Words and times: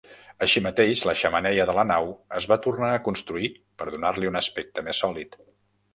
Així 0.43 0.61
mateix, 0.67 1.01
la 1.09 1.13
xemeneia 1.19 1.67
de 1.71 1.75
la 1.81 1.83
nau 1.91 2.09
es 2.39 2.49
va 2.53 2.59
tornar 2.65 2.91
a 2.95 3.03
construir 3.09 3.53
per 3.83 3.91
donar-li 3.93 4.31
un 4.35 4.41
aspecte 4.45 4.87
més 4.89 5.03
sòlid. 5.07 5.39